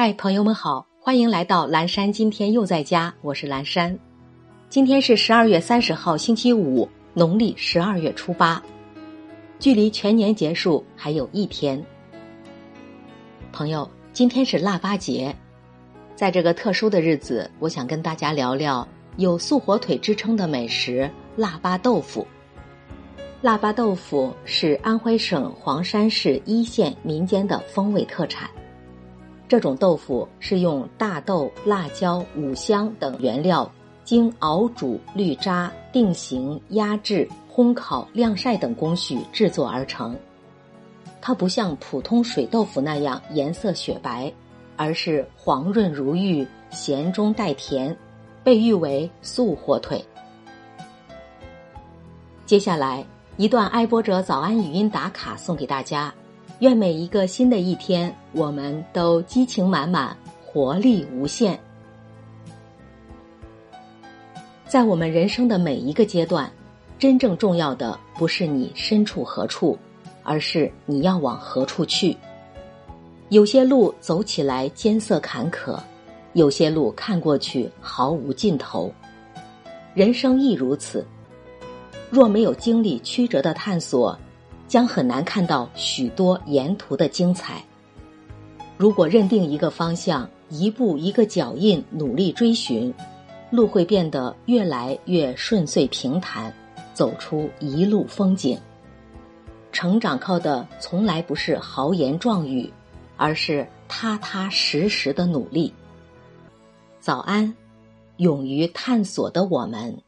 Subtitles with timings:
[0.00, 2.12] 嗨，朋友们好，欢迎来到蓝山。
[2.12, 3.98] 今天又在家，我是蓝山。
[4.68, 8.62] 今天是十二月三十号，星期五，农历十二月初八，
[9.58, 11.84] 距离全年结束还有一天。
[13.50, 15.34] 朋友，今天是腊八节，
[16.14, 18.86] 在这个特殊的日子，我想跟大家聊聊
[19.16, 22.24] 有“素火腿”之称的美食——腊八豆腐。
[23.40, 28.48] 腊八豆腐是安徽省黄山市一县民间的风味特产。
[29.48, 33.70] 这种豆腐是用大豆、辣椒、五香等原料，
[34.04, 40.14] 经熬煮、滤渣、定型、压制、烘烤、晾晒等工序制作而成。
[41.20, 44.30] 它不像普通水豆腐那样颜色雪白，
[44.76, 47.96] 而是黄润如玉，咸中带甜，
[48.44, 50.04] 被誉为“素火腿”。
[52.44, 53.04] 接下来
[53.38, 56.12] 一段爱播者早安语音打卡送给大家。
[56.60, 61.58] 愿每一个新的一天，我们都激情满满，活力无限。
[64.66, 66.50] 在我们人生的每一个阶段，
[66.98, 69.78] 真正重要的不是你身处何处，
[70.24, 72.16] 而是你要往何处去。
[73.28, 75.78] 有些路走起来艰涩坎坷，
[76.32, 78.92] 有些路看过去毫无尽头。
[79.94, 81.06] 人生亦如此，
[82.10, 84.18] 若没有经历曲折的探索。
[84.68, 87.64] 将很难看到许多沿途的精彩。
[88.76, 92.94] 如果认定一个方向，一步一个脚印努力追寻，
[93.50, 96.54] 路会变得越来越顺遂平坦，
[96.94, 98.56] 走出一路风景。
[99.72, 102.72] 成长靠的从来不是豪言壮语，
[103.16, 105.72] 而是踏踏实实的努力。
[107.00, 107.54] 早安，
[108.18, 110.02] 勇于探索的我们。